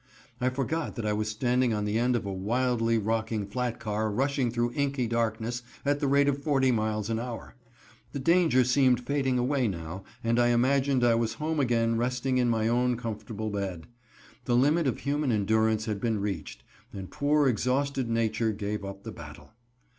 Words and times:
I 0.39 0.49
forgot 0.49 0.95
that 0.95 1.05
I 1.05 1.13
was 1.13 1.27
standing 1.27 1.75
on 1.75 1.85
the 1.85 1.99
end 1.99 2.15
of 2.15 2.25
a 2.25 2.33
wildly 2.33 2.97
rocking 2.97 3.45
flat 3.45 3.79
car 3.79 4.09
rushing 4.11 4.49
through 4.49 4.71
inky 4.73 5.05
darkness 5.05 5.61
at 5.85 5.99
the 5.99 6.07
rate 6.07 6.27
of 6.27 6.41
forty 6.43 6.71
miles 6.71 7.07
an 7.11 7.19
hour. 7.19 7.53
The 8.11 8.17
danger 8.17 8.63
seemed 8.63 9.05
fading 9.05 9.37
away 9.37 9.67
now, 9.67 10.03
and 10.23 10.39
I 10.39 10.47
imagined 10.47 11.03
I 11.03 11.13
was 11.13 11.35
home 11.35 11.59
again 11.59 11.97
resting 11.97 12.39
in 12.39 12.49
my 12.49 12.67
own 12.67 12.97
comfortable 12.97 13.51
bed. 13.51 13.85
The 14.45 14.55
limit 14.55 14.87
of 14.87 15.01
human 15.01 15.31
endurance 15.31 15.85
had 15.85 16.01
been 16.01 16.19
reached, 16.19 16.63
and 16.91 17.11
poor, 17.11 17.47
exhausted 17.47 18.09
nature 18.09 18.51
gave 18.51 18.83
up 18.83 19.03
the 19.03 19.11
battle. 19.11 19.51